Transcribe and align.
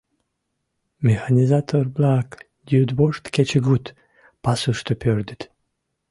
Механизатор-влак 1.07 2.29
йӱдвошт-кечыгут 2.71 3.85
пасушто 4.43 4.93
пӧрдыт. 5.01 5.41